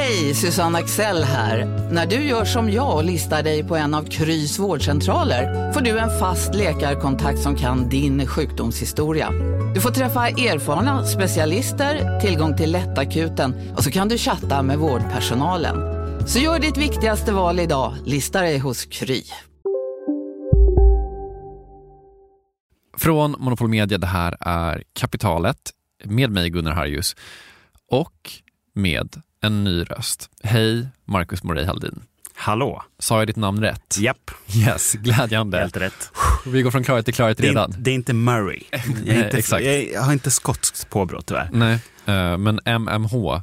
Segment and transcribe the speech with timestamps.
[0.00, 1.66] Hej, Susanne Axel här.
[1.92, 5.98] När du gör som jag och listar dig på en av Krys vårdcentraler får du
[5.98, 9.30] en fast läkarkontakt som kan din sjukdomshistoria.
[9.74, 15.76] Du får träffa erfarna specialister, tillgång till lättakuten och så kan du chatta med vårdpersonalen.
[16.28, 19.22] Så gör ditt viktigaste val idag, lista dig hos Kry.
[22.96, 25.70] Från Monopol Media, det här är Kapitalet
[26.04, 27.16] med mig Gunnar Harjus
[27.90, 28.32] och
[28.74, 30.30] med en ny röst.
[30.42, 32.07] Hej, Marcus Morey Haldin.
[32.40, 32.82] Hallå.
[32.98, 33.96] Sa jag ditt namn rätt?
[33.98, 34.30] Japp.
[34.56, 35.58] Yes, glädjande.
[35.58, 36.10] Helt rätt.
[36.46, 37.72] Vi går från klarhet till klarhet Det redan.
[37.72, 38.60] är, det är inte Murray.
[39.04, 39.64] Jag, är inte, exakt.
[39.94, 41.48] jag har inte skotskt påbrå tyvärr.
[41.52, 41.72] Nej,
[42.06, 43.42] eh, men MMH,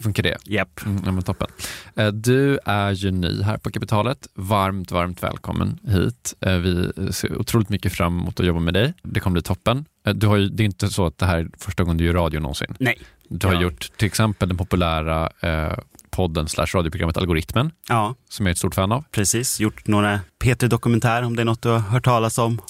[0.00, 0.36] funkar det?
[0.44, 0.80] Japp.
[0.86, 1.48] Mm, toppen.
[1.96, 4.28] Eh, Du är ju ny här på Kapitalet.
[4.34, 6.34] Varmt, varmt välkommen hit.
[6.40, 8.94] Vi ser otroligt mycket fram emot att jobba med dig.
[9.02, 9.84] Det kommer bli toppen.
[10.14, 12.14] Du har ju, det är inte så att det här är första gången du gör
[12.14, 12.74] radio någonsin.
[12.78, 12.98] Nej.
[13.28, 13.60] Du har Ja.
[13.62, 15.78] gjort till exempel den populära eh,
[16.14, 19.04] podden slash radioprogrammet Algoritmen, Ja, som jag är ett stort fan av.
[19.10, 19.60] precis.
[19.60, 22.60] Gjort några P3-dokumentär om det är något du har hört talas om.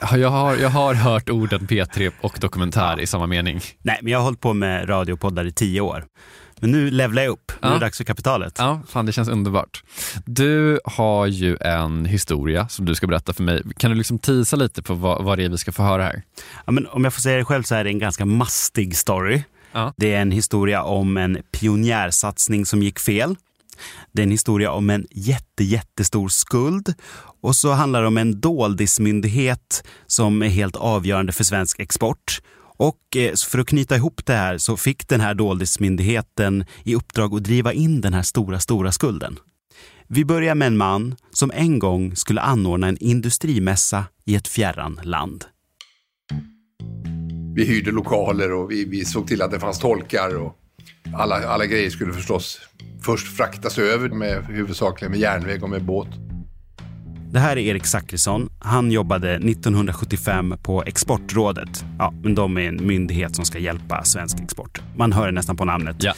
[0.00, 3.60] Ja, Jag har, jag har hört orden P3 och dokumentär i samma mening.
[3.82, 6.04] Nej, men jag har hållit på med radiopoddar i tio år.
[6.60, 7.52] Men nu levlar jag upp.
[7.62, 7.78] Nu är Ja.
[7.78, 8.54] det dags för kapitalet.
[8.58, 9.82] Ja, fan det känns underbart.
[10.26, 13.62] Du har ju en historia som du ska berätta för mig.
[13.76, 16.22] Kan du liksom tisa lite på vad, vad det är vi ska få höra här?
[16.66, 19.42] Ja, men om jag får säga det själv så är det en ganska mastig story.
[19.74, 19.94] Ja.
[19.96, 23.36] Det är en historia om en pionjärsatsning som gick fel.
[24.12, 26.94] Det är en historia om en jätte, jättestor skuld.
[27.40, 32.40] Och så handlar det om en doldismyndighet som är helt avgörande för svensk export.
[32.76, 37.34] Och eh, för att knyta ihop det här så fick den här doldismyndigheten i uppdrag
[37.34, 39.38] att driva in den här stora, stora skulden.
[40.08, 45.00] Vi börjar med en man som en gång skulle anordna en industrimässa i ett fjärran
[45.02, 45.44] land
[47.54, 50.56] vi hyrde lokaler och vi, vi såg till att det fanns tolkar och
[51.14, 52.60] alla, alla grejer skulle förstås
[53.02, 56.08] först fraktas över med huvudsakligen med järnväg och med båt.
[57.32, 58.50] Det här är Erik Zackrisson.
[58.58, 61.84] Han jobbade 1975 på Exportrådet.
[61.98, 64.80] Ja, men de är en myndighet som ska hjälpa svensk export.
[64.96, 65.96] Man hör det nästan på namnet.
[65.98, 66.14] Ja.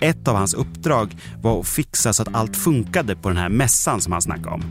[0.00, 4.00] Ett av hans uppdrag var att fixa så att allt funkade på den här mässan
[4.00, 4.62] som han snackade om.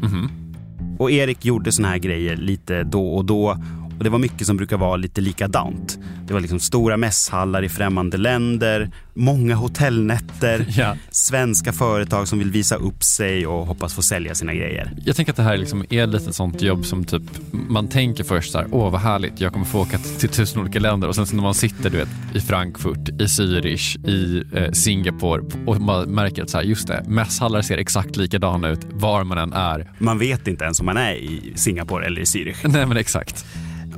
[1.00, 3.58] Och Erik gjorde såna här grejer lite då och då.
[3.98, 6.00] Och det var mycket som brukar vara lite likadant.
[6.28, 10.96] Det var liksom stora mässhallar i främmande länder, många hotellnätter, Ja.
[11.12, 14.92] svenska företag som vill visa upp sig och hoppas få sälja sina grejer.
[15.06, 17.22] Jag tänker att det här liksom är lite ett sånt jobb som typ
[17.52, 20.62] man tänker först så här, åh vad härligt, jag kommer få åka till, till tusen
[20.62, 24.44] olika länder och sen så när man sitter du vet i Frankfurt, i Zürich, i
[24.54, 28.80] eh, Singapore och man märker att så här, just det, mässhallar ser exakt likadana ut
[28.92, 29.92] var man än är.
[29.98, 32.58] Man vet inte ens om man är i Singapore eller i Zürich.
[32.64, 33.46] Nej men exakt.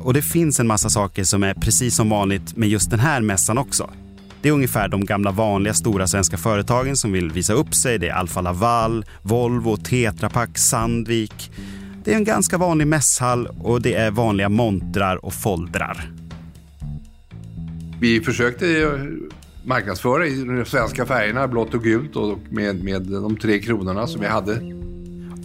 [0.05, 3.21] Och det finns en massa saker som är precis som vanligt med just den här
[3.21, 3.89] mässan också.
[4.41, 7.97] Det är ungefär de gamla vanliga stora svenska företagen som vill visa upp sig.
[7.97, 11.51] Det är Alfa Laval, Volvo, Tetra Pak, Sandvik.
[12.03, 16.11] Det är en ganska vanlig mässhall och det är vanliga montrar och foldrar.
[17.99, 18.99] Vi försökte
[19.63, 24.21] marknadsföra i de svenska färgerna, blått och gult och med, med de tre kronorna som
[24.21, 24.74] vi hade.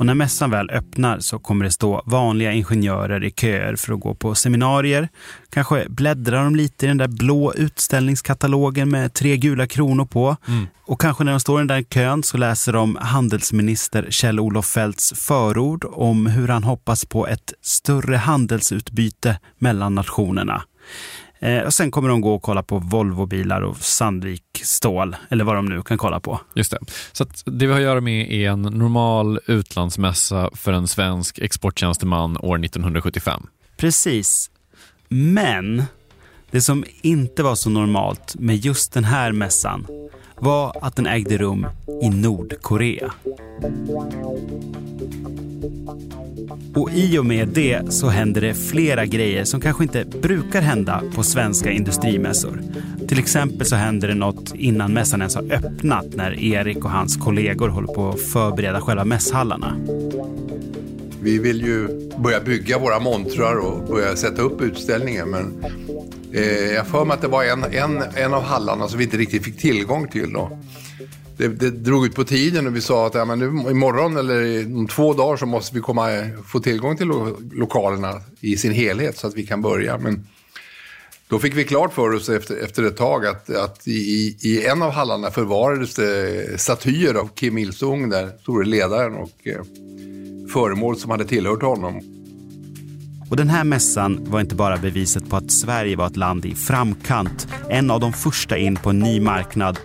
[0.00, 4.00] Och när mässan väl öppnar så kommer det stå vanliga ingenjörer i köer för att
[4.00, 5.08] gå på seminarier.
[5.50, 10.36] Kanske bläddrar de lite i den där blå utställningskatalogen med tre gula kronor på.
[10.86, 15.12] Och kanske när de står i den där kön så läser de handelsminister Kjell-Olof Feldts
[15.16, 20.62] förord om hur han hoppas på ett större handelsutbyte mellan nationerna.
[21.42, 25.56] Eh, och sen kommer de gå och kolla på Volvobilar och Sandvik stål, eller vad
[25.56, 26.40] de nu kan kolla på.
[26.54, 26.78] Just det.
[27.12, 32.36] Så det vi har att göra med är en normal utlandsmässa för en svensk exporttjänsteman
[32.36, 33.46] år 1975.
[33.76, 34.50] Precis.
[35.08, 35.82] Men
[36.50, 39.86] det som inte var så normalt med just den här mässan
[40.36, 41.66] var att den ägde rum
[42.02, 43.12] i Nordkorea.
[46.74, 51.02] Och i och med det så händer det flera grejer som kanske inte brukar hända
[51.14, 52.62] på svenska industrimässor.
[53.08, 57.16] Till exempel så händer det något innan mässan ens har öppnat när Erik och hans
[57.16, 59.76] kollegor håller på att förbereda själva mässhallarna.
[61.22, 61.88] Vi vill ju
[62.18, 65.30] börja bygga våra montrar och börja sätta upp utställningen.
[65.30, 65.64] Men
[66.32, 69.16] eh, jag får mig att det var en, en, en av hallarna som vi inte
[69.16, 70.32] riktigt fick tillgång till.
[70.32, 70.58] Då.
[71.40, 74.64] Det, det drog ut på tiden och vi sa att ja, men nu, imorgon eller
[74.76, 76.08] om två dagar så måste vi komma,
[76.46, 79.98] få tillgång till lo, lokalerna i sin helhet så att vi kan börja.
[79.98, 80.26] Men
[81.28, 84.82] Då fick vi klart för oss efter, efter ett tag att, att i, i en
[84.82, 89.62] av hallarna förvarades det statyer av Kim Il-Sung, den store ledaren, och eh,
[90.52, 92.00] föremål som hade tillhört honom.
[93.30, 96.54] Och den här mässan var inte bara beviset på att Sverige var ett land i
[96.54, 99.78] framkant, en av de första in på en ny marknad.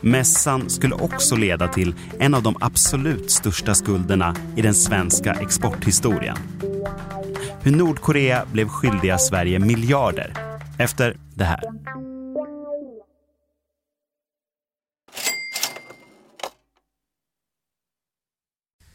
[0.00, 6.36] Mässan skulle också leda till en av de absolut största skulderna i den svenska exporthistorien.
[7.62, 10.34] Hur Nordkorea blev skyldiga Sverige miljarder
[10.78, 11.60] efter det här.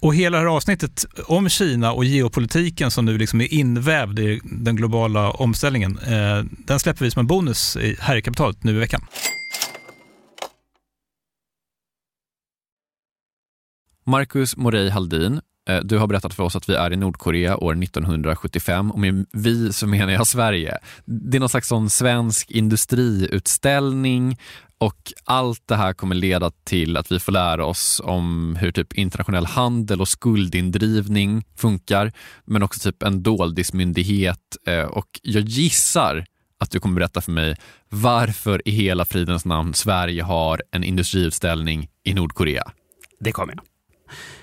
[0.00, 4.40] Och hela det här avsnittet om Kina och geopolitiken som nu liksom är invävd i
[4.44, 8.78] den globala omställningen, eh, den släpper vi som en bonus här i kapitalet nu i
[8.78, 9.00] veckan.
[14.06, 17.74] Marcus Morey Haldin, eh, du har berättat för oss att vi är i Nordkorea år
[17.74, 20.78] 1975 och med vi så menar jag Sverige.
[21.04, 24.38] Det är någon slags sån svensk industriutställning
[24.80, 28.92] och allt det här kommer leda till att vi får lära oss om hur typ
[28.92, 32.12] internationell handel och skuldindrivning funkar,
[32.44, 34.56] men också typ en doldismyndighet.
[34.66, 36.24] Eh, och jag gissar
[36.60, 37.56] att du kommer berätta för mig
[37.88, 42.72] varför i hela fridens namn Sverige har en industriutställning i Nordkorea.
[43.20, 43.69] Det kommer jag.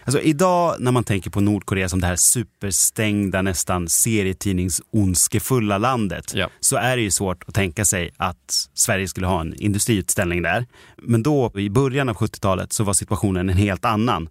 [0.08, 6.50] Alltså idag när man tänker på Nordkorea som det här superstängda, nästan serietidningsondskefulla landet ja.
[6.60, 10.66] så är det ju svårt att tänka sig att Sverige skulle ha en industriutställning där.
[10.98, 14.30] Men då i början av 70-talet så var situationen en helt annan.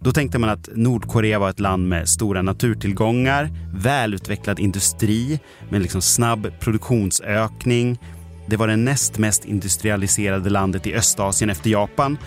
[0.00, 5.40] Då tänkte man att Nordkorea var ett land med stora naturtillgångar, välutvecklad industri
[5.70, 7.98] med liksom snabb produktionsökning.
[8.46, 12.18] Det var det näst mest industrialiserade landet i Östasien efter Japan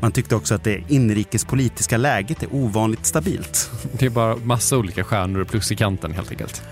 [0.00, 3.70] man tyckte också att det inrikespolitiska läget är ovanligt stabilt.
[3.92, 6.62] Det är bara massa olika stjärnor och plus i kanten helt enkelt.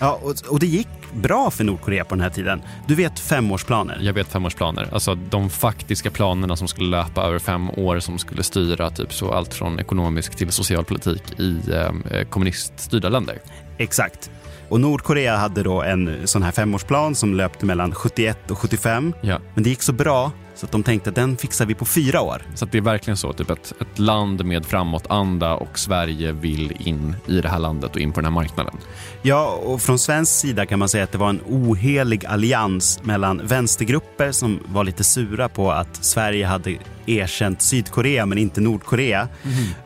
[0.00, 2.62] Ja, och, och, det gick bra för Nordkorea på den här tiden.
[2.86, 3.98] Du vet femårsplaner?
[4.02, 4.88] Jag vet femårsplaner.
[4.92, 9.32] Alltså de faktiska planerna som skulle löpa över fem år som skulle styra typ så
[9.32, 13.38] allt från ekonomisk till social politik i eh, kommuniststyrda länder.
[13.78, 14.30] Exakt.
[14.68, 19.12] Och Nordkorea hade då en sån här femårsplan som löpte mellan 71 och 75.
[19.20, 19.38] Ja.
[19.54, 22.20] Men det gick så bra så att de tänkte att den fixar vi på fyra
[22.20, 22.42] år.
[22.54, 27.16] Så det är verkligen så, typ ett, ett land med framåtanda och Sverige vill in
[27.26, 28.74] i det här landet och in på den här marknaden.
[29.22, 33.46] Ja, och från svensk sida kan man säga att det var en ohelig allians mellan
[33.46, 39.28] vänstergrupper som var lite sura på att Sverige hade erkänt Sydkorea men inte Nordkorea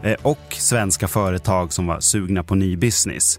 [0.02, 0.16] mm.
[0.22, 3.38] och svenska företag som var sugna på ny business.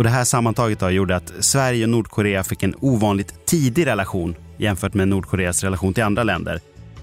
[0.00, 4.34] Och Det här sammantaget då gjorde att Sverige och Nordkorea fick en ovanligt tidig relation
[4.58, 6.60] jämfört med Nordkoreas relation till andra länder.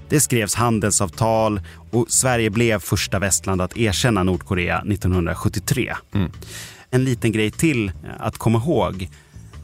[0.10, 1.62] Det skrevs handelsavtal
[1.92, 5.96] och Sverige blev första västland att erkänna Nordkorea 1973.
[6.14, 6.32] Mm.
[6.90, 9.10] En liten grej till att komma ihåg.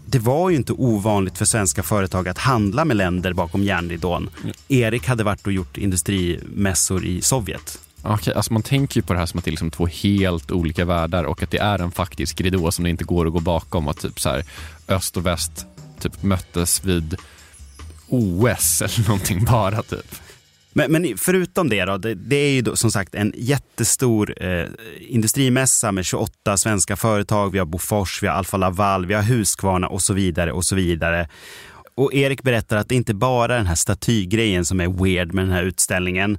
[0.06, 4.30] Det var ju inte ovanligt för svenska företag att handla med länder bakom järnridån.
[4.44, 4.56] Mm.
[4.68, 7.80] Erik hade varit och gjort industrimässor i Sovjet.
[8.03, 10.51] Okay, alltså man tänker ju på det här som att det är liksom två helt
[10.51, 13.39] olika världar och att det är en faktisk ridå som det inte går att gå
[13.39, 13.88] bakom.
[13.88, 14.45] Att typ så här,
[14.88, 15.65] öst och väst
[16.00, 17.15] typ möttes vid
[18.07, 20.15] OS eller någonting bara typ.
[20.75, 24.67] Men, men, förutom det då, det, det är ju då, som sagt en jättestor eh,
[25.00, 27.51] industrimässa med 28 svenska företag.
[27.51, 30.75] Vi har Bofors, vi har Alfa Laval, vi har Husqvarna och så vidare och så
[30.75, 31.27] vidare.
[31.95, 35.45] Och Erik berättar att det inte bara är den här statygrejen som är weird med
[35.45, 36.38] den här utställningen.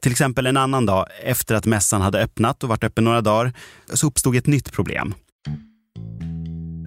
[0.00, 3.52] Till exempel en annan dag efter att mässan hade öppnat och varit öppen några dagar
[3.94, 5.14] så uppstod ett nytt problem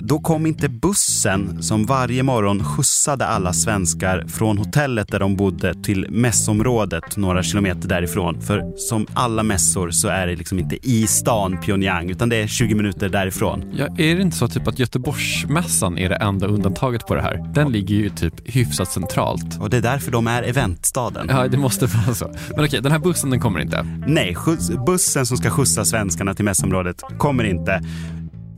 [0.06, 5.74] då kom inte bussen som varje morgon skjutsade alla svenskar från hotellet där de bodde
[5.84, 8.42] till mässområdet några kilometer därifrån.
[8.42, 12.48] För som alla mässor så är det liksom inte i stan Pyongyang utan det är
[12.48, 13.74] 20 minuter därifrån.
[13.78, 17.54] Ja, är det inte så typ att Göteborgsmässan är det enda undantaget på det här?
[17.54, 19.60] Den ligger ju typ hyfsat centralt.
[19.60, 21.28] Och det är därför de är eventstaden.
[21.30, 22.34] Ja, det måste vara så.
[22.56, 23.88] Men okej, den här bussen den kommer inte.
[24.08, 24.36] Nej,
[24.86, 27.82] bussen som ska skjutsa svenskarna till mässområdet kommer inte.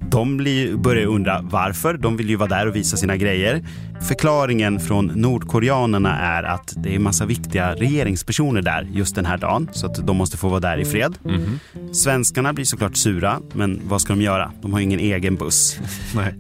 [0.10, 1.98] De blir, börjar undra varför.
[1.98, 3.64] De vill ju vara där och visa sina grejer.
[4.02, 9.70] Förklaringen från nordkoreanerna är att det är massa viktiga regeringspersoner där just den här dagen
[9.74, 11.18] så att de måste få vara där i fred.
[11.24, 11.60] Mhm.
[11.94, 14.52] Svenskarna blir såklart sura, men vad ska de göra?
[14.62, 15.80] De har ju ingen egen buss.
[16.16, 16.34] Nej.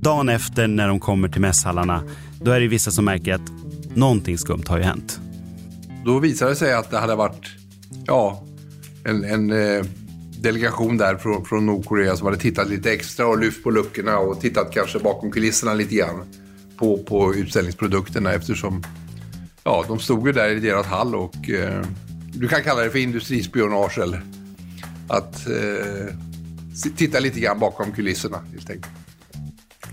[0.00, 2.02] Dagen efter när de kommer till mässhallarna,
[2.42, 3.52] då är det vissa som märker att
[3.94, 5.20] någonting skumt har ju hänt.
[6.04, 7.46] Då visade det sig att det hade varit
[8.06, 8.44] ja,
[9.04, 9.84] en, en eh,
[10.42, 14.40] delegation där från, från Nordkorea som hade tittat lite extra och lyft på luckorna och
[14.40, 16.24] tittat kanske bakom kulisserna lite grann
[16.76, 18.82] på, på utställningsprodukterna eftersom
[19.64, 21.84] ja, de stod ju där i deras hall och eh,
[22.32, 24.22] du kan kalla det för industrispionage eller
[25.08, 26.14] att eh,
[26.96, 28.92] titta lite grann bakom kulisserna helt enkelt.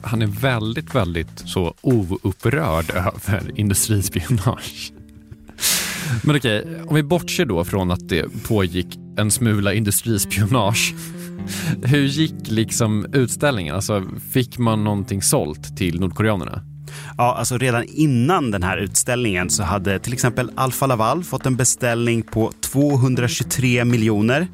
[0.01, 4.93] Han är väldigt, väldigt så oupprörd över industrispionage.
[6.23, 8.87] Men okej, om vi bortser då från att det pågick
[9.17, 10.95] en smula industrispionage.
[11.83, 13.75] Hur gick liksom utställningen?
[13.75, 16.61] Alltså, fick man någonting sålt till nordkoreanerna?
[17.17, 21.55] Ja, alltså redan innan den här utställningen så hade till exempel Alfa Laval fått en
[21.55, 24.47] beställning på 223 miljoner.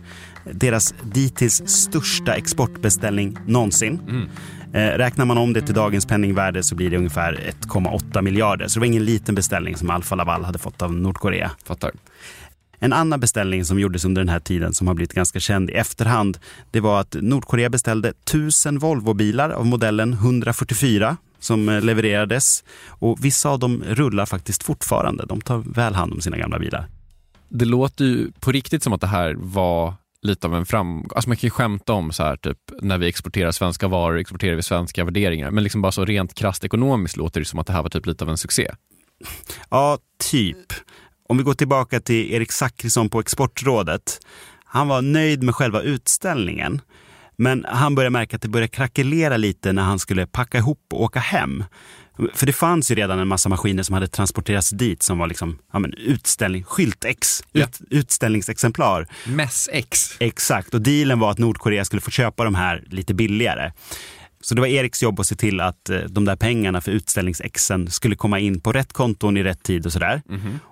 [0.51, 3.99] Deras dittills största exportbeställning någonsin.
[4.09, 4.23] Eh,
[4.79, 8.67] räknar man om det till dagens penningvärde så blir det ungefär 1,8 miljarder.
[8.67, 11.51] Så det var ingen liten beställning som Alfa Laval hade fått av Nordkorea.
[11.63, 11.91] Fattar.
[12.79, 15.73] En annan beställning som gjordes under den här tiden som har blivit ganska känd i
[15.73, 16.37] efterhand,
[16.71, 22.63] det var att Nordkorea beställde 1000 Volvobilar av modellen 144 som eh, levererades.
[22.87, 25.25] Och vissa av dem rullar faktiskt fortfarande.
[25.25, 26.87] De tar väl hand om sina gamla bilar.
[27.49, 31.09] Det låter ju på riktigt som att det här var lite av en framgång.
[31.15, 34.55] Alltså man kan ju skämta om så här, typ, när vi exporterar svenska varor exporterar
[34.55, 35.51] vi svenska värderingar.
[35.51, 38.05] Men liksom bara så rent krasst ekonomiskt låter det som att det här var typ
[38.05, 38.71] lite av en succé.
[39.69, 39.97] Ja,
[40.31, 40.73] typ.
[41.29, 44.19] Om vi går tillbaka till Erik Zackrisson på Exportrådet.
[44.65, 46.81] Han var nöjd med själva utställningen.
[47.37, 51.01] Men han började märka att det började krackelera lite när han skulle packa ihop och
[51.01, 51.63] åka hem.
[52.33, 55.59] För det fanns ju redan en massa maskiner som hade transporterats dit som var liksom,
[55.73, 57.63] ja men utställning, skylt-X, Ja.
[57.63, 59.07] ut, utställningsexemplar.
[59.25, 60.15] Mess-X.
[60.19, 63.71] Exakt, och dealen var att Nordkorea skulle få köpa de här lite billigare.
[64.41, 67.91] Så det var Eriks jobb att se till att eh, de där pengarna för utställningsexen
[67.91, 70.21] skulle komma in på rätt konton i rätt tid och sådär.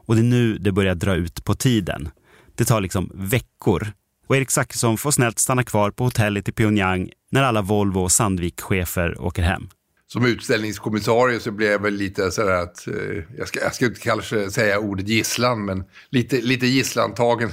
[0.06, 2.10] Och det är nu det börjar dra ut på tiden.
[2.56, 3.88] Det tar liksom veckor.
[4.28, 8.12] Och Erik Zackrisson får snällt stanna kvar på hotellet i Pyongyang när alla Volvo och
[8.12, 9.70] Sandvik-chefer åker hem.
[10.14, 14.00] Som utställningskommissarie så blev jag väl lite sådär att, eh, jag, ska, jag ska inte
[14.00, 17.52] kanske säga ordet gisslan, men lite, lite gisslantagen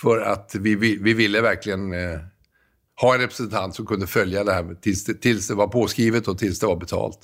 [0.00, 2.20] för att vi, vi, vi ville verkligen eh,
[3.00, 6.38] ha en representant som kunde följa det här tills det, tills det var påskrivet och
[6.38, 7.18] tills det var betalt.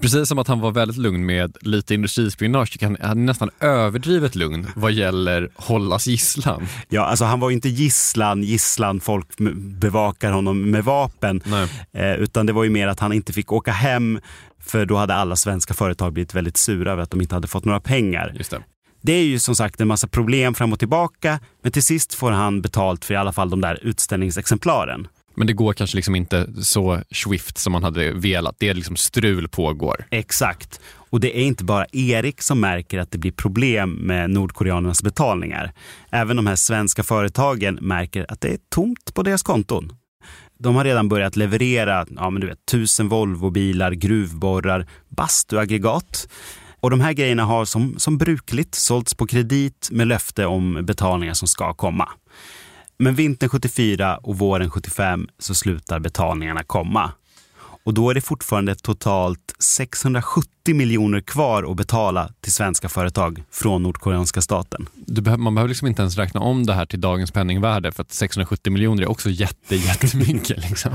[0.00, 4.34] Precis som att han var väldigt lugn med lite industrispionage, kan han är nästan överdrivet
[4.34, 6.66] lugn vad gäller hållas gisslan.
[6.88, 11.42] Ja, alltså han var ju inte gisslan, gisslan, folk bevakar honom med vapen.
[11.44, 11.68] Nej.
[11.92, 14.20] Eh, utan det var ju mer att han inte fick åka hem
[14.60, 17.64] för då hade alla svenska företag blivit väldigt sura över att de inte hade fått
[17.64, 18.32] några pengar.
[18.36, 18.62] Just det.
[19.02, 22.30] Det är ju som sagt en massa problem fram och tillbaka, men till sist får
[22.30, 25.08] han betalt för i alla fall de där utställningsexemplaren.
[25.36, 28.56] Men det går kanske liksom inte så swift som man hade velat.
[28.58, 30.06] Det är liksom strul pågår.
[30.10, 30.80] Exakt.
[31.10, 35.72] Och det är inte bara Erik som märker att det blir problem med nordkoreanernas betalningar.
[36.10, 39.92] Även de här svenska företagen märker att det är tomt på deras konton.
[40.58, 46.28] De har redan börjat leverera ja, men du vet, tusen Volvobilar, gruvborrar, bastuaggregat.
[46.80, 51.34] Och de här grejerna har som, som brukligt sålts på kredit med löfte om betalningar
[51.34, 52.08] som ska komma.
[52.98, 57.12] Men vintern 74 och våren 75 så slutar betalningarna komma.
[57.84, 63.82] Och då är det fortfarande totalt 670 miljoner kvar att betala till svenska företag från
[63.82, 64.88] nordkoreanska staten.
[64.94, 68.12] Behöver, man behöver liksom inte ens räkna om det här till dagens penningvärde för att
[68.12, 70.68] 670 miljoner är också jätte, jättemycket.
[70.68, 70.92] Liksom.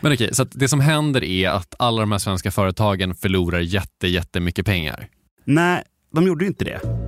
[0.00, 4.08] Men okej, så det som händer är att alla de här svenska företagen förlorar jätte,
[4.08, 5.08] jättemycket pengar.
[5.44, 5.82] Nej,
[6.14, 7.01] de gjorde ju inte det.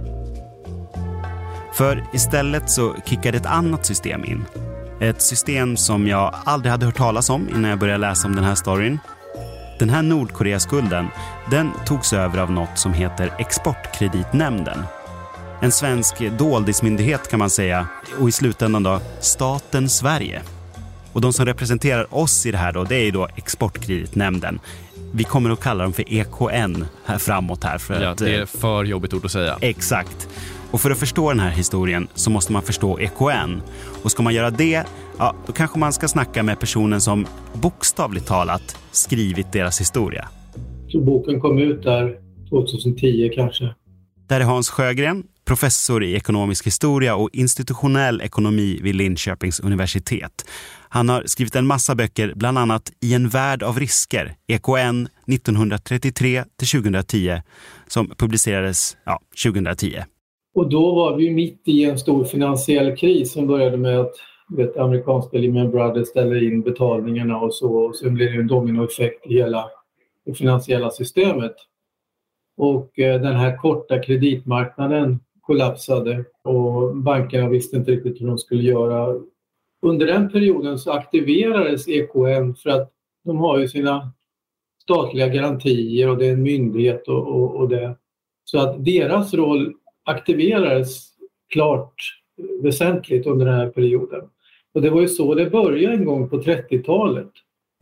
[1.75, 4.45] För istället så kickade ett annat system in.
[5.01, 8.45] Ett system som jag aldrig hade hört talas om innan jag började läsa om den
[8.45, 8.99] här storyn.
[9.79, 11.07] Den här Nordkoreaskulden,
[11.51, 14.79] den togs över av något som heter Exportkreditnämnden.
[15.61, 17.87] En svensk doldismyndighet kan man säga
[18.21, 20.43] och i slutändan då staten Sverige.
[21.13, 24.61] Och de som representerar oss i det här då, det är ju då Exportkreditnämnden.
[25.13, 27.79] Vi kommer att kalla dem för EKN här framåt här.
[27.79, 29.59] För Ja, att, det eh, är för jobbigt ord att säga.
[29.61, 30.29] Exakt.
[30.75, 33.63] Och för att förstå den här historien så måste man förstå EKN.
[34.03, 34.85] Och ska man göra det,
[35.19, 40.29] ja, då kanske man ska snacka med personen som bokstavligt talat skrivit deras historia.
[40.89, 42.19] Så boken kom ut där
[42.51, 43.75] 2010 kanske.
[44.29, 50.45] Där är Hans Sjögren, professor i ekonomisk historia och institutionell ekonomi vid Linköpings universitet.
[50.89, 56.45] Han har skrivit en massa böcker, bland annat I en värld av risker, EKN 1933
[56.59, 57.41] till 2010,
[57.89, 60.05] som publicerades ja, 2010.
[60.55, 64.15] Och då var vi mitt i en stor finansiell kris som började med att
[64.49, 67.75] vet, amerikanska Lehman Brothers ställer in betalningarna och så.
[67.75, 69.71] Och sen blev det en dominoeffekt i hela
[70.27, 71.55] det finansiella systemet.
[72.57, 78.63] Och eh, den här korta kreditmarknaden kollapsade och bankerna visste inte riktigt hur de skulle
[78.63, 79.21] göra.
[79.83, 82.91] Under den perioden så aktiverades EKN för att
[83.25, 84.13] de har ju sina
[84.83, 87.97] statliga garantier och det är en myndighet och, och, och det.
[88.45, 91.09] Så att deras roll aktiverades
[91.53, 91.95] klart
[92.63, 94.21] väsentligt under den här perioden.
[94.75, 97.31] Och det var ju så det började en gång på 30-talet.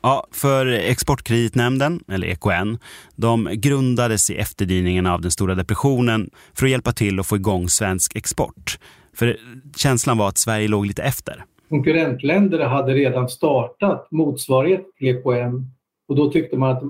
[0.03, 2.79] Ja, för Exportkreditnämnden, eller EKN,
[3.17, 7.69] de grundades i efterdyningarna av den stora depressionen för att hjälpa till att få igång
[7.69, 8.79] svensk export.
[9.15, 9.37] För
[9.77, 11.45] känslan var att Sverige låg lite efter.
[11.69, 15.67] Konkurrentländer hade redan startat motsvarighet till EKN
[16.09, 16.83] och då tyckte man att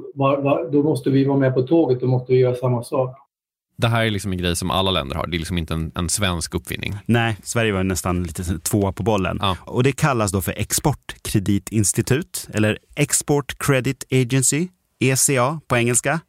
[0.72, 3.16] då måste vi vara med på tåget, då måste vi göra samma sak.
[3.76, 5.26] Det här är liksom en grej som alla länder har.
[5.26, 6.96] Det är liksom inte en, en svensk uppfinning.
[7.06, 9.38] Nej, Sverige var nästan lite tvåa på bollen.
[9.40, 9.56] Ja.
[9.60, 14.68] Och det kallas då för Exportkreditinstitut, eller Export Credit Agency,
[15.00, 16.20] ECA på engelska.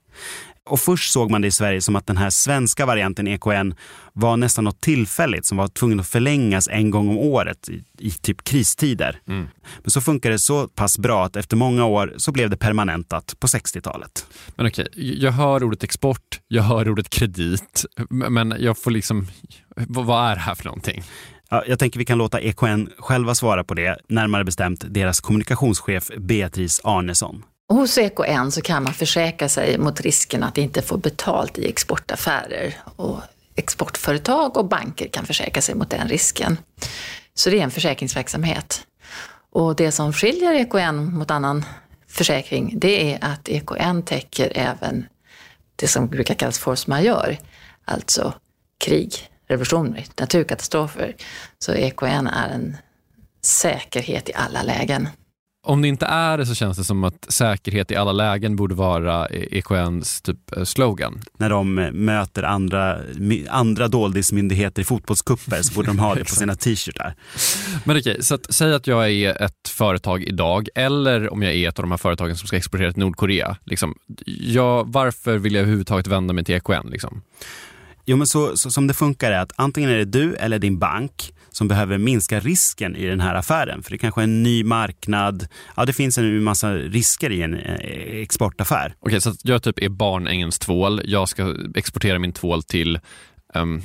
[0.65, 3.73] Och först såg man det i Sverige som att den här svenska varianten EKN
[4.13, 8.11] var nästan något tillfälligt som var tvungen att förlängas en gång om året i, i
[8.11, 9.19] typ kristider.
[9.27, 9.47] Mm.
[9.81, 13.35] Men så funkar det så pass bra att efter många år så blev det permanentat
[13.39, 14.25] på 60-talet.
[14.55, 19.27] Men okej, jag hör ordet export, jag hör ordet kredit, men jag får liksom,
[19.87, 21.03] vad är det här för någonting?
[21.49, 26.11] Ja, jag tänker vi kan låta EKN själva svara på det, närmare bestämt deras kommunikationschef
[26.17, 27.43] Beatrice Arnesson.
[27.69, 32.75] Hos EKN så kan man försäkra sig mot risken att inte få betalt i exportaffärer.
[32.95, 33.21] Och
[33.55, 36.57] exportföretag och banker kan försäkra sig mot den risken.
[37.33, 38.87] Så det är en försäkringsverksamhet.
[39.51, 41.65] Och det som skiljer EKN mot annan
[42.07, 45.05] försäkring, det är att EKN täcker även
[45.75, 47.37] det som brukar kallas force majeure,
[47.85, 48.33] alltså
[48.85, 49.13] krig,
[49.47, 51.15] revolutioner, naturkatastrofer.
[51.59, 52.77] Så EKN är en
[53.41, 55.09] säkerhet i alla lägen.
[55.65, 58.75] Om det inte är det så känns det som att säkerhet i alla lägen borde
[58.75, 61.21] vara EKNs typ eh, slogan.
[61.37, 62.99] När de eh, möter andra,
[63.49, 67.15] andra doldismyndigheter i fotbollskupper så borde de ha det på sina t-shirtar.
[67.83, 71.69] Men okej, så att, säg att jag är ett företag idag eller om jag är
[71.69, 73.57] ett av de här företagen som ska exportera till Nordkorea.
[73.63, 73.95] Liksom,
[74.25, 76.87] jag, varför vill jag överhuvudtaget vända mig till EKN?
[76.89, 77.21] Liksom?
[78.05, 80.79] Jo, men så, så som det funkar är att antingen är det du eller din
[80.79, 83.83] bank som behöver minska risken i den här affären.
[83.83, 85.47] För det kanske är en ny marknad.
[85.75, 88.95] Ja, det finns en massa risker i en eh, exportaffär.
[88.99, 91.01] Okej, så jag typ är barnängens tvål.
[91.05, 92.99] Jag ska exportera min tvål till
[93.53, 93.81] um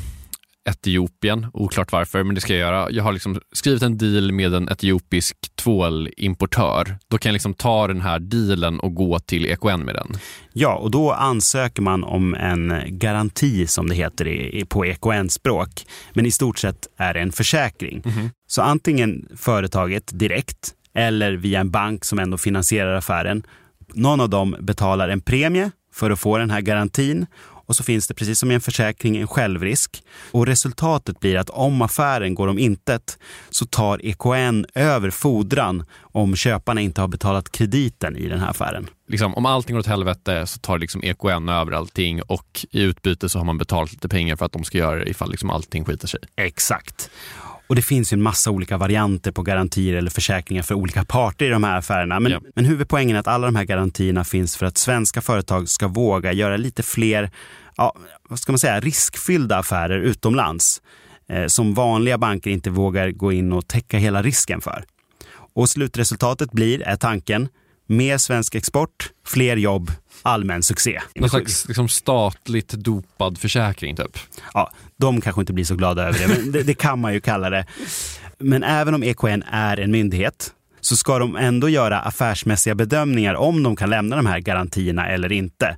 [0.68, 2.90] Etiopien, oklart varför, men det ska jag göra.
[2.90, 6.96] Jag har liksom skrivit en deal med en etiopisk tvålimportör.
[7.10, 10.16] Då kan jag liksom ta den här dealen och gå till EKN med den.
[10.52, 15.86] Ja, och då ansöker man om en garanti som det heter på EKN-språk.
[16.12, 18.02] Men i stort sett är det en försäkring.
[18.46, 23.42] Så antingen företaget direkt eller via en bank som ändå finansierar affären.
[23.94, 27.26] Någon av dem betalar en premie för att få den här garantin
[27.68, 30.02] och så finns det precis som i en försäkring en självrisk.
[30.30, 33.18] Och resultatet blir att om affären går om intet
[33.50, 38.88] så tar EKN över fordran om köparna inte har betalat krediten i den här affären.
[39.08, 43.28] Liksom, om allting går åt helvete så tar liksom EKN över allting och i utbyte
[43.28, 45.84] så har man betalat lite pengar för att de ska göra det ifall liksom allting
[45.84, 46.20] skiter sig.
[46.36, 47.10] Exakt.
[47.68, 51.46] Och det finns ju en massa olika varianter på garantier eller försäkringar för olika parter
[51.46, 52.20] i de här affärerna.
[52.20, 52.40] Men, Ja.
[52.54, 56.32] men huvudpoängen är att alla de här garantierna finns för att svenska företag ska våga
[56.32, 57.30] göra lite fler,
[57.76, 57.94] ja,
[58.28, 60.82] vad ska man säga, riskfyllda affärer utomlands.
[61.28, 64.84] Eh, som vanliga banker inte vågar gå in och täcka hela risken för.
[65.54, 67.48] Och slutresultatet blir, är tanken,
[67.88, 71.00] mer svensk export, fler jobb, allmän succé.
[71.14, 74.18] Någon slags liksom, statligt dopad försäkring typ.
[74.54, 77.20] ja, de kanske inte blir så glada över det, men det, det kan man ju
[77.20, 77.66] kalla det.
[78.38, 83.62] Men även om EKN är en myndighet så ska de ändå göra affärsmässiga bedömningar om
[83.62, 85.76] de kan lämna de här garantierna eller inte.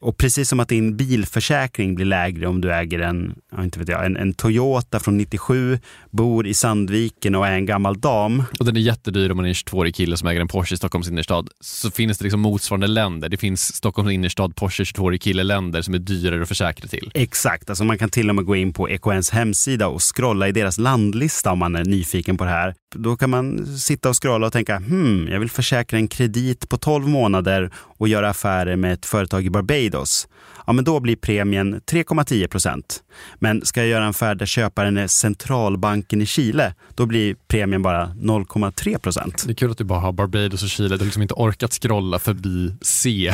[0.00, 4.06] Och precis som att din bilförsäkring blir lägre om du äger en, inte vet jag,
[4.06, 5.78] en, en Toyota från 97,
[6.10, 8.42] bor i Sandviken och är en gammal dam.
[8.58, 10.76] Och den är jättedyr om man är en 22-årig kille som äger en Porsche i
[10.76, 11.48] Stockholms innerstad.
[11.60, 13.28] Så finns det liksom motsvarande länder.
[13.28, 17.10] Det finns Stockholms innerstad Porsche 22-årig kille-länder som är dyrare att försäkra till.
[17.14, 20.52] Exakt, alltså man kan till och med gå in på EKNs hemsida och scrolla i
[20.52, 22.74] deras landlista om man är nyfiken på det här.
[22.94, 26.76] Då kan man sitta och scrolla och tänka, hmm, jag vill försäkra en kredit på
[26.76, 30.28] 12 månader och göra affärer med ett företag i Barbados.
[30.66, 33.02] Ja, men då blir premien 3,10 procent.
[33.38, 37.82] Men ska jag göra en affär där köparen är centralbanken i Chile, då blir premien
[37.82, 39.44] bara 0,3 procent.
[39.46, 40.88] Det är kul att du bara har Barbados och Chile.
[40.88, 43.32] Du har liksom inte orkat scrolla förbi C.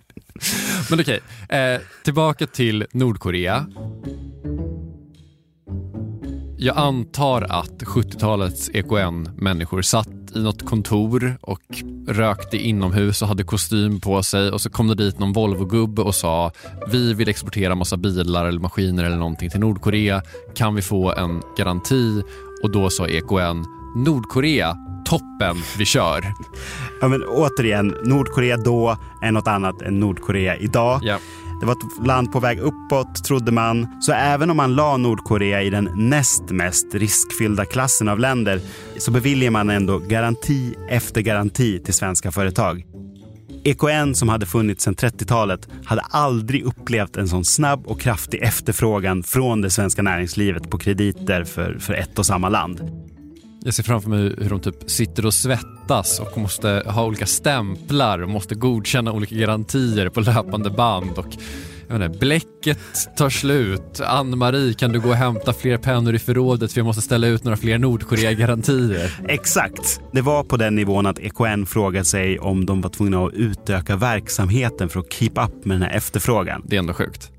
[0.90, 3.66] Men okej, eh, tillbaka till Nordkorea.
[6.56, 11.60] Jag antar att 70-talets EKN-människor satt i något kontor och
[12.08, 16.14] rökte inomhus och hade kostym på sig och så kom det dit någon Volvo-gubbe och
[16.14, 16.50] sa
[16.92, 20.22] vi vill exportera massa bilar eller maskiner eller någonting till Nordkorea.
[20.54, 22.22] Kan vi få en garanti?
[22.62, 23.64] Och då sa EKN
[23.96, 26.34] Nordkorea, toppen, vi kör.
[27.00, 31.00] Ja, men återigen, Nordkorea då är något annat än Nordkorea idag.
[31.02, 31.18] Ja.
[31.62, 34.02] Det var ett land på väg uppåt, trodde man.
[34.02, 38.60] Så även om man la Nordkorea i den näst mest riskfyllda klassen av länder
[38.98, 42.84] så beviljar man ändå garanti efter garanti till svenska företag.
[43.64, 49.22] EKN som hade funnits sedan 30-talet hade aldrig upplevt en sån snabb och kraftig efterfrågan
[49.22, 52.80] från det svenska näringslivet på krediter för, för ett och samma land.
[53.64, 58.22] Jag ser framför mig hur de typ sitter och svettas och måste ha olika stämplar
[58.22, 61.18] och måste godkänna olika garantier på löpande band.
[61.18, 61.36] Och
[61.88, 62.78] jag inte, bläcket
[63.16, 64.00] tar slut.
[64.00, 67.44] Ann-Marie, kan du gå och hämta fler pennor i förrådet för jag måste ställa ut
[67.44, 69.20] några fler Nordkorea-garantier?
[69.28, 70.00] Exakt.
[70.12, 73.96] Det var på den nivån att EKN frågade sig om de var tvungna att utöka
[73.96, 76.62] verksamheten för att keep up med den här efterfrågan.
[76.66, 77.31] Det är ändå sjukt.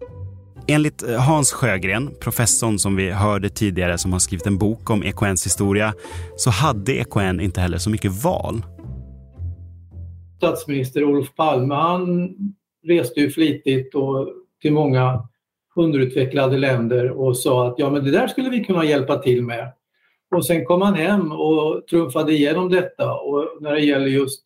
[0.68, 5.04] Enligt eh, Hans Sjögren, professorn som vi hörde tidigare som har skrivit en bok om
[5.04, 5.94] EKNs historia,
[6.38, 8.62] så hade EKN inte heller så mycket val.
[10.38, 12.36] Statsminister Olof Palme, han
[12.88, 14.30] reste ju flitigt och
[14.62, 15.28] till många
[15.76, 19.74] underutvecklade länder och sa att ja, men det där skulle vi kunna hjälpa till med.
[20.36, 24.44] Och sen kom han hem och trumfade igenom detta och när det gäller just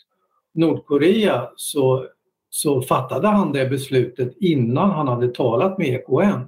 [0.53, 2.05] Nordkorea så
[2.57, 6.41] så fattade han det beslutet innan han hade talat med EKN.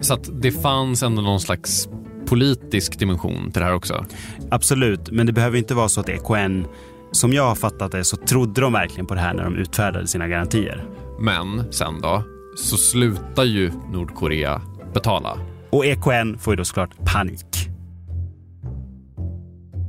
[0.00, 1.88] Så att det fanns ändå någon slags
[2.26, 4.04] politisk dimension till det här också?
[4.50, 6.64] Absolut, men det behöver inte vara så att EKN,
[7.12, 10.06] som jag har fattat det, så trodde de verkligen på det här när de utfärdade
[10.06, 10.84] sina garantier.
[11.20, 12.22] Men sen då,
[12.56, 14.60] så slutar ju Nordkorea
[14.94, 15.38] betala.
[15.70, 17.73] Och EKN får ju då såklart panik.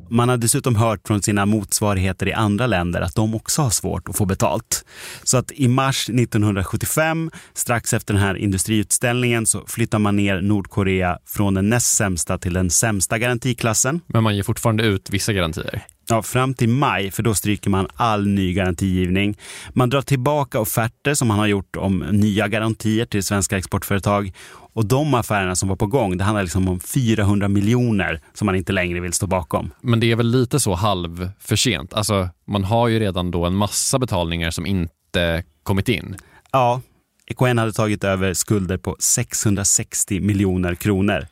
[0.10, 4.10] Man har dessutom hört från sina motsvarigheter i andra länder att de också har svårt
[4.10, 4.86] att få betalt.
[5.24, 11.20] Så att i mars 1975, strax efter den här industriutställningen, så flyttar man ner Nordkorea
[11.26, 14.02] från den näst sämsta till den sämsta garantiklassen.
[14.08, 15.86] Men man ger fortfarande ut vissa garantier?
[16.10, 19.38] Ja, fram till maj, för då stryker man all ny garantigivning.
[19.70, 24.34] Man drar tillbaka offerter som man har gjort om nya garantier till svenska exportföretag.
[24.74, 28.56] Och de affärerna som var på gång, det handlar liksom om 400 miljoner som man
[28.56, 29.72] inte längre vill stå bakom.
[29.82, 31.94] Men det är väl lite så halv för sent?
[31.94, 36.16] Alltså, man har ju redan då en massa betalningar som inte kommit in.
[36.52, 36.82] Ja,
[37.28, 41.28] EKN hade tagit över skulder på 660 miljoner kronor.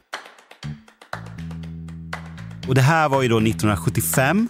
[2.68, 4.50] Och det här var ju då 1975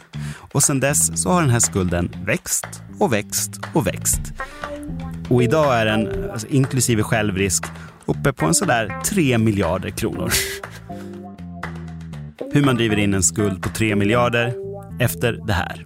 [0.51, 4.21] och sedan dess så har den här skulden växt och växt och växt.
[5.29, 7.65] Och idag är den, alltså inklusive självrisk,
[8.05, 10.31] uppe på en sådär 3 miljarder kronor.
[12.53, 14.53] Hur man driver in en skuld på 3 miljarder
[14.99, 15.85] efter det här.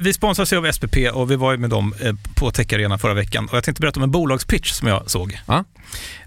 [0.00, 2.68] Vi sponsras av SPP och vi var med dem eh, på Tech
[3.00, 3.48] förra veckan.
[3.48, 5.38] Och jag tänkte berätta om en bolagspitch som jag såg.
[5.46, 5.64] Ja.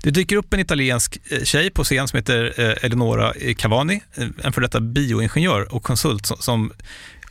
[0.03, 4.01] Det dyker upp en italiensk eh, tjej på scen som heter eh, Eleonora Cavani,
[4.43, 6.71] en för detta bioingenjör och konsult som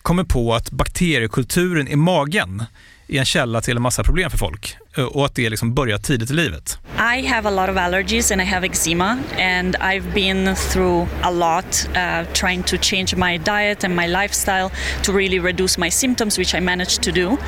[0.02, 2.64] kommer på att bakteriekulturen i magen
[3.08, 5.98] är en källa till en massa problem för folk Eh, och att det liksom börjar
[5.98, 6.78] tidigt i livet.
[6.98, 11.30] I have a lot of allergies and I have eczema and I've been through a
[11.30, 14.70] lot uh, trying to change my diet and my lifestyle
[15.02, 17.38] to really reduce my symptoms which I managed to do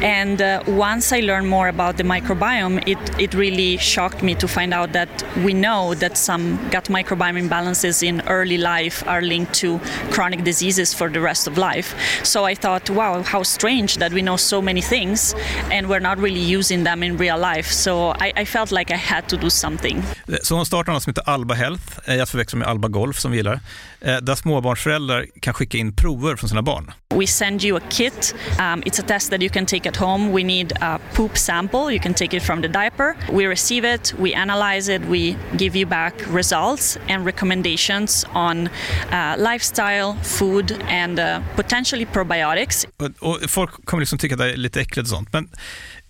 [0.00, 4.48] and uh, once I learned more about the microbiome it, it really shocked me to
[4.48, 5.10] find out that
[5.44, 9.78] we know that some gut microbiome imbalances in early life are linked to
[10.10, 14.22] chronic diseases for the rest of life so I thought wow how strange that we
[14.22, 15.34] know so many things
[15.70, 17.70] and we're not really using them in real life.
[17.72, 20.02] So I, I felt like I had to do something.
[20.42, 23.30] Så hon startar något som heter Alba Health, eh, jag förväxlar med Alba Golf som
[23.30, 23.60] vi gillar,
[24.00, 26.92] eh, där småbarnsföräldrar kan skicka in prover från sina barn.
[27.14, 28.34] We send you a kit.
[28.58, 30.32] Um, it's a test that you can take at home.
[30.32, 31.94] We need a poop sample.
[31.94, 33.14] You can take it from the diaper.
[33.32, 38.68] We receive it, we analyze it, we give you back results and recommendations on
[39.12, 41.24] uh, lifestyle, food and uh,
[41.56, 42.86] potentially probiotics.
[42.96, 45.48] Och, och folk kommer liksom tycka att det är lite äckligt och sånt, men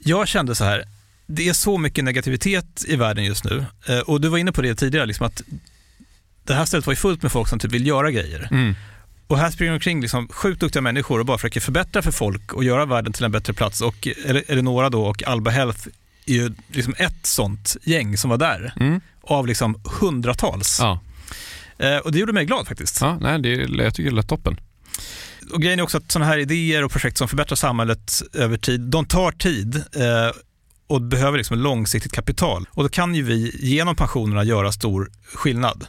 [0.06, 0.84] jag kände så här,
[1.26, 3.64] det är så mycket negativitet i världen just nu.
[3.88, 5.42] Eh, och du var inne på det tidigare, liksom att
[6.44, 8.48] det här stället var ju fullt med folk som typ vill göra grejer.
[8.50, 8.74] Mm.
[9.26, 12.64] Och här springer omkring liksom sjukt duktiga människor och bara försöker förbättra för folk och
[12.64, 13.80] göra världen till en bättre plats.
[13.80, 14.08] Och
[14.48, 15.88] Eleonora då och Alba Health
[16.26, 18.72] är ju liksom ett sånt gäng som var där.
[18.80, 19.00] Mm.
[19.22, 20.78] Av liksom hundratals.
[20.80, 21.00] Ja.
[21.78, 23.00] Eh, och det gjorde mig glad faktiskt.
[23.00, 23.48] Ja, nej, det,
[23.82, 24.60] jag tycker det lät toppen.
[25.52, 28.80] Och grejen är också att sådana här idéer och projekt som förbättrar samhället över tid,
[28.80, 30.36] de tar tid eh,
[30.86, 32.66] och behöver liksom långsiktigt kapital.
[32.70, 35.86] Och då kan ju vi genom pensionerna göra stor skillnad.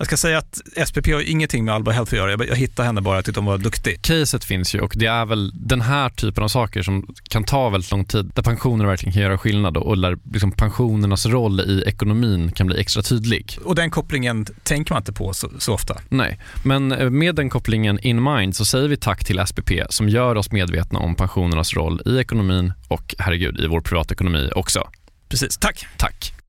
[0.00, 2.30] Jag ska säga att SPP har ingenting med Alba Health att göra.
[2.30, 4.02] Jag, jag hittade henne bara, jag tyckte hon var duktig.
[4.02, 7.68] Caset finns ju och det är väl den här typen av saker som kan ta
[7.68, 11.82] väldigt lång tid, där pensioner verkligen kan göra skillnad och där liksom pensionernas roll i
[11.86, 13.58] ekonomin kan bli extra tydlig.
[13.64, 15.96] Och den kopplingen tänker man inte på så, så ofta.
[16.08, 20.08] Nej, men eh, med den kopplingen in mind så säger vi tack till SPP som
[20.08, 24.88] gör oss medvetna om pensionernas roll i ekonomin och herregud, i vår privatekonomi också.
[25.28, 25.86] Precis, tack.
[25.96, 26.39] Tack.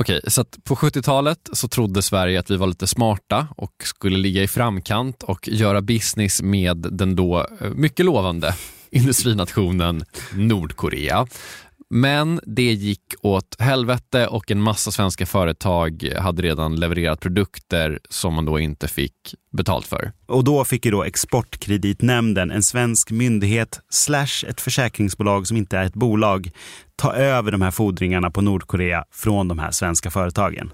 [0.00, 4.18] Okej, så att på 70-talet så trodde Sverige att vi var lite smarta och skulle
[4.18, 8.54] ligga i framkant och göra business med den då eh, mycket lovande
[8.90, 11.26] industrinationen Nordkorea.
[11.90, 18.34] Men det gick åt helvete och en massa svenska företag hade redan levererat produkter som
[18.34, 20.12] man då inte fick betalt för.
[20.26, 25.84] Och då fick ju då Exportkreditnämnden, en svensk myndighet slash ett försäkringsbolag som inte är
[25.84, 26.50] ett bolag,
[26.98, 30.72] ta över de här fordringarna på Nordkorea från de här svenska företagen.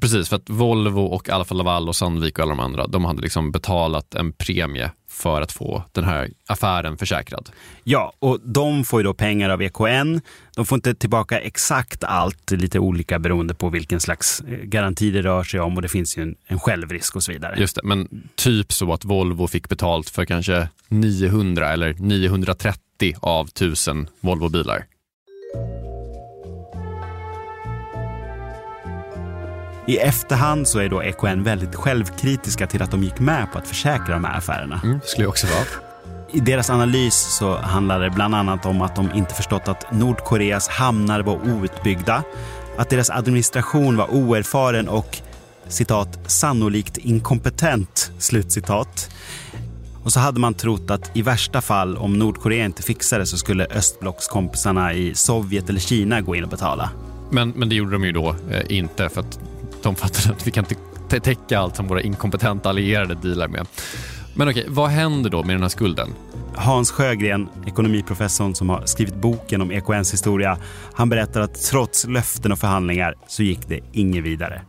[0.00, 3.22] Precis, för att Volvo och Alfa Laval och Sandvik och alla de andra, de hade
[3.22, 7.50] liksom betalat en premie för att få den här affären försäkrad.
[7.84, 10.20] Ja, och de får ju då pengar av EKN.
[10.56, 15.22] De får inte tillbaka exakt allt, lite olika beroende på vilken slags eh, garanti det
[15.22, 17.56] rör sig om och det finns ju en, en självrisk och så vidare.
[17.58, 22.80] Just det, men typ så att Volvo fick betalt för kanske 900 eller 930
[23.20, 24.84] av 1000 Volvobilar.
[29.86, 33.68] I efterhand så är då EKN väldigt självkritiska till att de gick med på att
[33.68, 34.80] försäkra de här affärerna.
[34.84, 35.66] Mm, skulle jag också vara.
[36.32, 40.68] I deras analys så handlar det bland annat om att de inte förstått att Nordkoreas
[40.68, 42.22] hamnar var outbyggda,
[42.76, 45.18] att deras administration var oerfaren och
[45.68, 49.10] citat sannolikt inkompetent, slutcitat.
[50.04, 53.66] Och så hade man trott att i värsta fall, om Nordkorea inte fixade så skulle
[53.66, 56.90] östblockskompisarna i Sovjet eller Kina gå in och betala.
[57.30, 59.38] Men, men det gjorde de ju då eh, inte för att
[59.82, 63.66] de fattade att vi kan inte täcka allt som våra inkompetenta allierade dealar med.
[64.36, 66.08] Men okej, vad händer då med den här skulden?
[66.54, 70.58] Hans Sjögren, ekonomiprofessorn som har skrivit boken om EKNs historia,
[70.94, 74.62] han berättar att trots löften och förhandlingar så gick det inget vidare.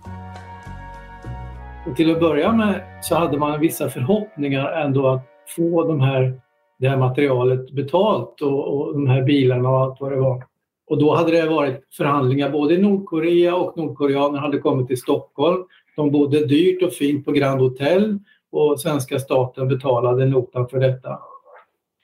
[1.89, 6.41] Och till att börja med så hade man vissa förhoppningar ändå att få de här,
[6.79, 10.43] det här materialet betalt och, och de här bilarna och allt vad det var.
[10.91, 15.63] Och då hade det varit förhandlingar både i Nordkorea och nordkoreaner hade kommit till Stockholm.
[15.95, 18.19] De bodde dyrt och fint på Grand Hotel
[18.51, 21.19] och svenska staten betalade notan för detta.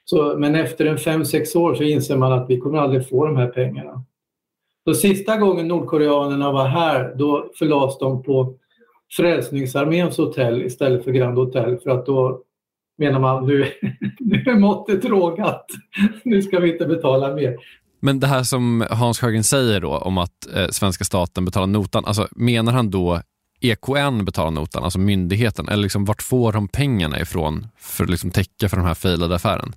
[0.04, 3.26] Så, men efter en fem sex år så inser man att vi kommer aldrig få
[3.26, 4.04] de här pengarna.
[4.84, 8.54] Så sista gången nordkoreanerna var här då förlades de på
[9.16, 12.42] Frälsningsarméns hotell istället för Grand Hotel för att då
[12.98, 13.64] menar man nu,
[14.18, 15.66] nu är måttet rågat.
[16.24, 17.56] Nu ska vi inte betala mer.
[18.00, 22.04] Men det här som Hans Sjögren säger då om att eh, svenska staten betalar notan,
[22.04, 23.22] alltså menar han då
[23.60, 28.30] EKN betalar notan, alltså myndigheten, eller liksom vart får de pengarna ifrån för att liksom
[28.30, 29.74] täcka för den här failade affären?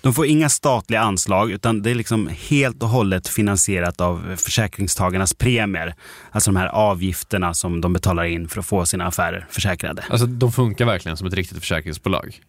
[0.00, 5.34] De får inga statliga anslag utan det är liksom helt och hållet finansierat av försäkringstagarnas
[5.34, 5.94] premier.
[6.30, 10.04] Alltså de här avgifterna som de betalar in för att få sina affärer försäkrade.
[10.10, 12.40] Alltså de funkar verkligen som ett riktigt försäkringsbolag?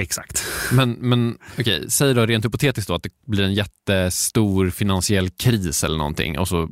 [0.00, 0.44] Exakt.
[0.72, 5.30] Men, men okej, okay, säg då rent hypotetiskt då att det blir en jättestor finansiell
[5.30, 6.68] kris eller någonting och så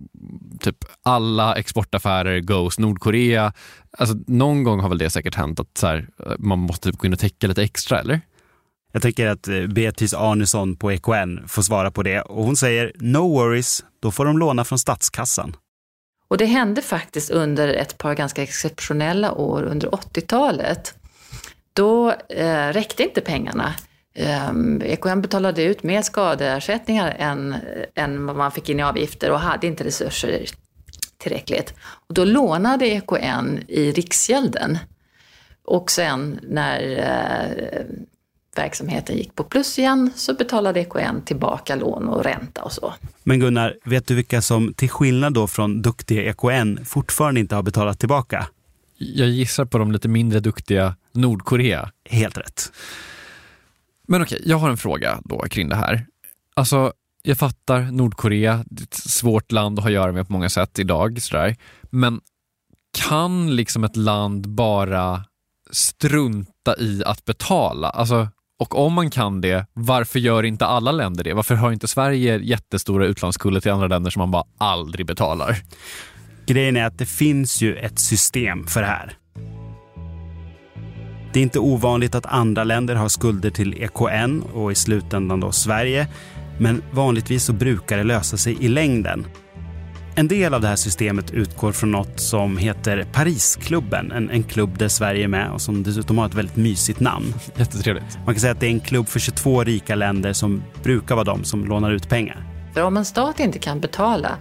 [0.61, 3.53] typ alla exportaffärer goes Nordkorea.
[3.99, 6.09] Alltså någon gång har väl det säkert hänt att så här,
[6.39, 8.21] man måste typ gå in och täcka lite extra, eller?
[8.93, 12.93] Jag tänker att eh, Beatrice Arnesson på EKN får svara på det och hon säger
[12.99, 15.57] no worries, då får de låna från statskassan.
[16.29, 20.95] Och det hände faktiskt under ett par ganska exceptionella år under 80-talet
[21.77, 23.75] då eh, räckte inte pengarna.
[24.15, 27.55] Ehm, um, EKN betalade ut mer skadeersättningar än,
[27.95, 30.45] än vad man fick in i avgifter och hade inte resurser
[31.19, 31.75] tillräckligt.
[32.09, 34.79] Och då lånade EKN i Riksgälden.
[35.65, 37.97] Och sen när eh,
[38.57, 42.95] verksamheten gick på plus igen så betalade EKN tillbaka lån och ränta och så.
[43.23, 47.63] Men Gunnar, vet du vilka som till skillnad då från duktiga EKN fortfarande inte har
[47.63, 48.47] betalat tillbaka?
[48.99, 51.91] Jag gissar på de lite mindre duktiga Nordkorea.
[52.05, 52.73] Helt rätt.
[54.09, 56.07] Men okej, jag har en fråga då kring det här.
[56.55, 60.33] Alltså, jag fattar Nordkorea, det är ett svårt land att ha att göra med på
[60.33, 61.23] många sätt idag.
[61.23, 61.57] Sådär.
[61.83, 62.21] Men
[62.99, 65.25] kan liksom ett land bara
[65.71, 67.91] strunta i att betala?
[67.91, 68.29] Alltså,
[68.59, 71.35] och om man kan det, varför gör inte alla länder det?
[71.35, 75.63] Varför har inte Sverige jättestora utlandsskulder till andra länder som man bara aldrig betalar?
[76.47, 79.17] Grejen är att det finns ju ett system för det här.
[81.33, 85.53] Det är inte ovanligt att andra länder har skulder till EKN och i slutändan då
[85.53, 86.09] Sverige.
[86.59, 89.27] Men vanligtvis så brukar det lösa sig i längden.
[90.15, 94.13] En del av det här systemet utgår från något som heter Parisklubben.
[94.13, 97.35] En, en klubb där Sverige är med och som dessutom har ett väldigt mysigt namn.
[97.57, 98.19] Jättetrevligt.
[98.25, 101.25] Man kan säga att det är en klubb för 22 rika länder som brukar vara
[101.25, 102.47] de som lånar ut pengar.
[102.75, 104.37] För om en stat inte kan betala,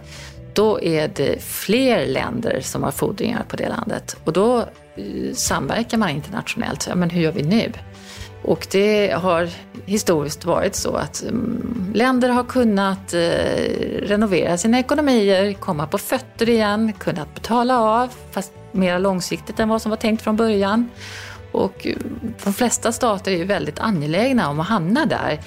[0.56, 4.16] då är det fler länder som har fordringar på det landet.
[4.24, 6.86] Och då eh, samverkar man internationellt.
[6.88, 7.72] Ja, men hur gör vi nu?
[8.42, 9.48] Och det har
[9.86, 13.20] historiskt varit så att mm, länder har kunnat eh,
[14.02, 19.82] renovera sina ekonomier, komma på fötter igen, kunnat betala av, fast mer långsiktigt än vad
[19.82, 20.88] som var tänkt från början.
[21.52, 21.96] Och eh,
[22.44, 25.40] de flesta stater är ju väldigt angelägna om att hamna där.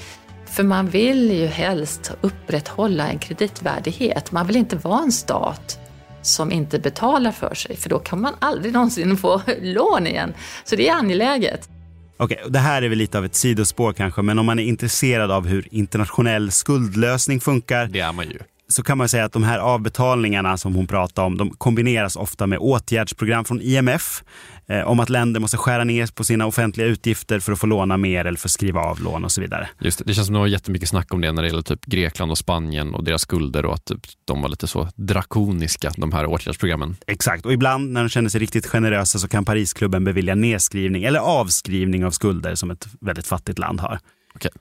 [0.52, 4.32] För man vill ju helst upprätthålla en kreditvärdighet.
[4.32, 5.80] Man vill inte vara en stat
[6.22, 10.34] som inte betalar för sig, för då kan man aldrig någonsin få lån igen.
[10.64, 11.70] Så det är angeläget.
[12.18, 15.32] Okej, det här är väl lite av ett sidospår kanske, men om man är intresserad
[15.32, 17.88] av hur internationell skuldlösning funkar.
[17.88, 18.40] Det är man ju.
[18.72, 22.48] Så kan man säga att de här avbetalningarna som hon pratar om, de kombineras ofta
[22.48, 24.24] med åtgärdsprogram från IMF
[24.68, 27.98] eh, om att länder måste skära ner på sina offentliga utgifter för att få låna
[27.98, 29.70] mer eller för att skriva av lån och så vidare.
[29.80, 31.86] Just det, det känns som det var jättemycket snack om det när det gäller typ
[31.86, 36.12] Grekland och Spanien och deras skulder och att typ, de var lite så drakoniska, de
[36.12, 36.96] här åtgärdsprogrammen.
[37.08, 41.20] Exakt, och ibland när de känner sig riktigt generösa så kan Parisklubben bevilja nedskrivning eller
[41.20, 44.00] avskrivning av skulder som ett väldigt fattigt land har.
[44.36, 44.52] Okej.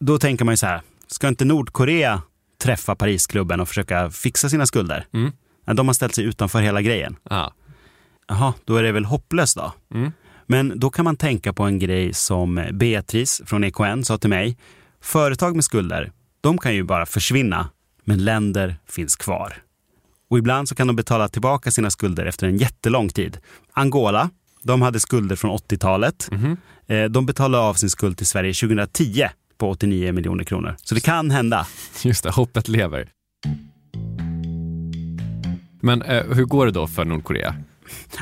[0.00, 2.22] Då tänker man ju så här, ska inte Nordkorea
[2.60, 5.06] träffa Parisklubben och försöka fixa sina skulder?
[5.14, 5.32] Mm.
[5.76, 7.16] De har ställt sig utanför hela grejen.
[7.24, 7.50] Ah.
[8.28, 9.72] Jaha, då är det väl hopplöst då?
[9.94, 10.12] Mm.
[10.46, 14.56] Men då kan man tänka på en grej som Beatrice från EKN sa till mig.
[15.00, 17.68] Företag med skulder, de kan ju bara försvinna,
[18.04, 19.56] men länder finns kvar.
[20.30, 23.38] Och ibland så kan de betala tillbaka sina skulder efter en jättelång tid.
[23.72, 24.30] Angola,
[24.62, 26.28] de hade skulder från 80-talet.
[26.32, 26.56] Mhm.
[26.86, 29.28] Eh, De betalade av sin skuld till Sverige 2010
[29.60, 30.76] på 89 miljoner kronor.
[30.82, 31.66] Så det kan hända.
[32.04, 33.08] Just det, hoppet lever.
[35.82, 37.54] Men eh, hur går det då för Nordkorea?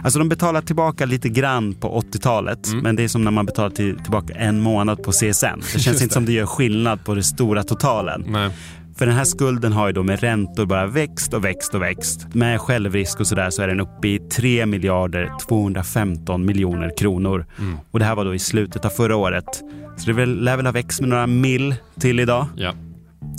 [0.02, 3.70] Alltså de betalar tillbaka lite grann på 80-talet, men det är som när man betalar
[3.70, 5.22] till, tillbaka en månad på CSN.
[5.22, 6.12] Det känns Just inte det.
[6.12, 8.24] som det gör skillnad på den stora totalen.
[8.28, 8.50] Nej.
[8.98, 12.34] För den här skulden har ju då med räntor bara växt och växt och växt.
[12.34, 17.46] Med självrisk och sådär så är den uppe i 3 miljarder 215 miljoner kronor.
[17.90, 19.62] Och det här var då i slutet av förra året.
[19.96, 22.46] Så det väl, lär väl ha växt med några mill till idag.
[22.56, 22.74] Ja.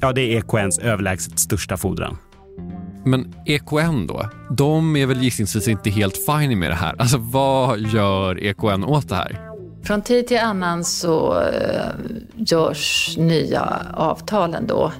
[0.02, 2.17] Ja, det är EKNs överlägset största fordran.
[3.06, 4.30] Men EKN då?
[4.58, 6.95] De är väl gissningsvis inte helt fine med det här.
[7.00, 9.39] Alltså vad gör EKN åt det här?
[9.84, 11.86] Från tid till annan så eh,
[12.36, 14.91] görs nya avtal ändå.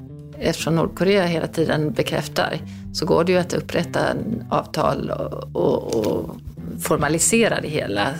[0.42, 2.58] Eftersom Nordkorea hela tiden bekräftar
[2.94, 6.36] så går det ju att upprätta en avtal och, och, och
[6.82, 8.14] formalisera det hela.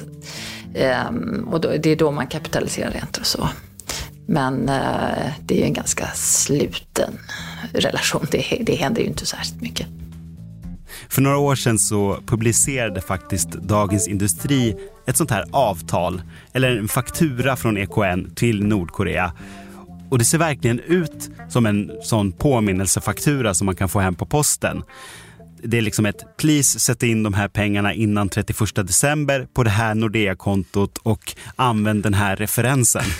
[0.76, 3.50] Ehm, och då, det är då man kapitaliserar räntor och så.
[4.26, 7.14] Men eh, det är ju en ganska sluten
[7.74, 8.28] relation.
[8.32, 9.88] Det, det händer ju inte särskilt mycket.
[11.10, 14.76] För några år sedan så publicerade faktiskt Dagens Industri
[15.08, 16.22] ett sånt här avtal,
[16.54, 19.32] eller en faktura från EKN till Nordkorea.
[20.10, 24.26] Och det ser verkligen ut som en sån påminnelsefaktura som man kan få hem på
[24.26, 24.84] posten.
[25.64, 29.70] Det är liksom ett please sätt in de här pengarna innan 31 december på det
[29.70, 33.04] här Nordea-kontot och använd den här referensen.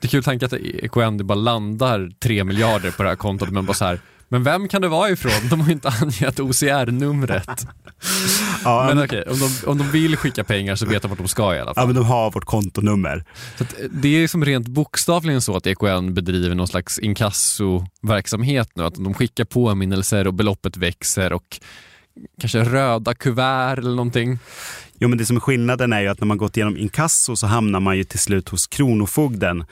[0.00, 3.66] Det är kul tanke att EKN bara landar 3 miljarder på det här kontot men
[3.66, 4.00] bara så här
[4.32, 5.48] men vem kan det vara ifrån?
[5.50, 7.66] De har inte angett OCR-numret.
[8.64, 11.28] Ja, Men okej, om, de, om de vill skicka pengar så vet de vart de
[11.28, 11.82] ska i alla fall.
[11.82, 13.24] ja, men de har vårt kontonummer.
[13.58, 18.84] Så eh, det är som rent bokstavligen så att EKN bedriver någon slags inkassoverksamhet nu.
[18.84, 21.60] Att de skickar påminnelser och beloppet växer och
[22.40, 24.38] kanske röda kuvert eller någonting.
[24.98, 27.46] Jo, men det som är skillnaden är ju att när man gått igenom inkasso så
[27.46, 29.64] hamnar man ju till slut hos Kronofogden.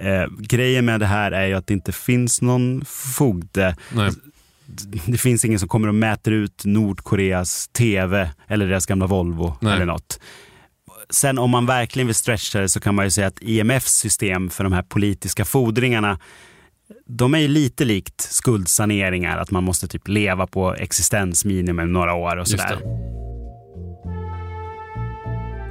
[0.00, 3.76] Eh, grejen med det här är ju att det inte finns någon fogde.
[3.94, 4.10] Nej.
[5.06, 9.74] Det finns ingen som kommer och mäter ut Nordkoreas tv eller deras gamla Volvo Nej.
[9.74, 10.20] eller något.
[11.10, 14.50] Sen om man verkligen vill stretcha det så kan man ju säga att IMFs system
[14.50, 16.18] för de här politiska fordringarna
[17.06, 22.36] de är ju lite likt skuldsaneringar, att man måste typ leva på existensminimum några år
[22.36, 22.78] och sådär.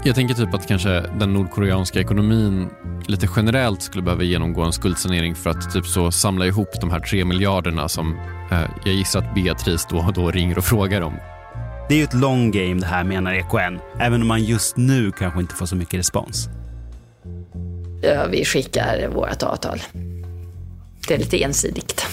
[0.04, 0.89] Jag tänker typ att kanske
[1.20, 2.70] den nordkoreanska ekonomin
[3.08, 7.00] lite generellt skulle behöva genomgå en skuldsanering för att typ så samla ihop de här
[7.00, 8.20] tre miljarderna som
[8.52, 11.14] eh, jag gissar att Beatrice då och då ringer och frågar om.
[11.89, 15.12] Det är ju ett long game det här menar EKN, även om man just nu
[15.12, 16.50] kanske inte får så mycket respons.
[18.02, 19.82] Ja, vi skickar vårt avtal.
[21.08, 22.06] Det är lite ensidigt.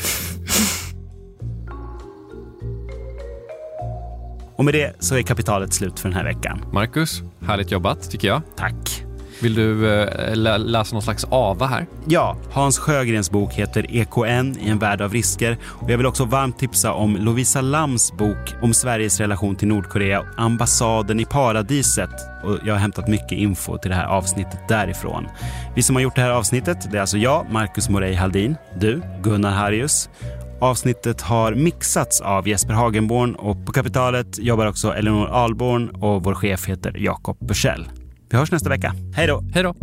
[4.57, 6.65] Och med det så är kapitalet slut för den här veckan.
[6.73, 8.43] Marcus, härligt jobbat tycker jag.
[8.57, 9.03] Tack.
[9.43, 11.87] Vill du eh, lä- läsa någon slags ava här?
[12.09, 15.57] Ja, Hans Sjögrens bok heter EKN i en värld av risker.
[15.65, 20.25] Och jag vill också varmt tipsa om Lovisa Lams bok om Sveriges relation till Nordkorea,
[20.37, 22.11] Ambassaden i paradiset.
[22.45, 25.27] Och jag har hämtat mycket info till det här avsnittet därifrån.
[25.75, 29.03] Vi som har gjort det här avsnittet, det är alltså jag, Marcus Morey Haldin, du,
[29.23, 30.09] Gunnar Harrius.
[30.61, 36.35] Avsnittet har mixats av Jesper Hagenborn och på Kapitalet jobbar också Elinor Alborn och vår
[36.35, 37.89] chef heter Jakob Bursell.
[38.31, 38.95] Vi hörs nästa vecka.
[39.15, 39.43] Hej då!
[39.55, 39.75] Hej då!